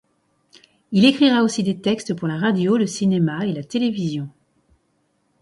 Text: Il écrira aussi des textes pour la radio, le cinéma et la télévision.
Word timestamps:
Il 0.91 1.05
écrira 1.05 1.43
aussi 1.43 1.61
des 1.61 1.79
textes 1.79 2.15
pour 2.15 2.27
la 2.27 2.37
radio, 2.39 2.75
le 2.75 2.87
cinéma 2.87 3.45
et 3.45 3.53
la 3.53 3.63
télévision. 3.63 4.29